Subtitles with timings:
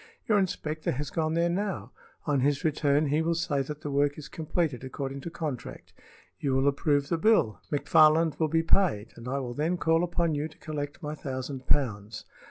[0.27, 1.91] Your inspector has gone there now;
[2.25, 5.93] on his return he will say that the work is completed according to contract.
[6.39, 10.33] You will approve the bill, McFarland will be paid, and I will then call upon
[10.33, 12.25] you to collect my thousand pounds.